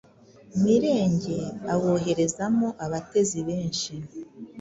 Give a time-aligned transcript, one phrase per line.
[0.63, 1.37] Mirenge
[1.73, 3.93] awoherezamo abatezi benshi